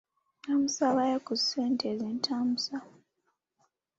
Nnamusabayo 0.39 1.17
ku 1.25 1.33
ssente 1.39 1.83
ezintambuza. 1.93 2.75